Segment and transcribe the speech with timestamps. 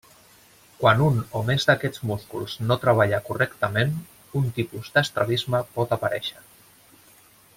[0.83, 3.93] Quan un o més d'aquests músculs no treballa correctament,
[4.41, 6.45] un tipus d'estrabisme pot aparèixer.